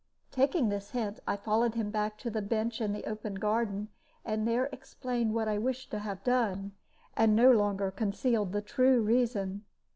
Taking 0.31 0.69
this 0.69 0.89
hint, 0.89 1.19
I 1.27 1.35
followed 1.35 1.75
him 1.75 1.91
back 1.91 2.17
to 2.21 2.31
the 2.31 2.41
bench 2.41 2.81
in 2.81 2.91
the 2.91 3.03
open 3.05 3.35
garden, 3.35 3.89
and 4.25 4.47
there 4.47 4.65
explained 4.71 5.35
what 5.35 5.47
I 5.47 5.59
wished 5.59 5.91
to 5.91 5.99
have 5.99 6.23
done, 6.23 6.71
and 7.15 7.35
no 7.35 7.51
longer 7.51 7.91
concealed 7.91 8.51
the 8.51 8.63
true 8.63 8.99
reason. 9.03 9.63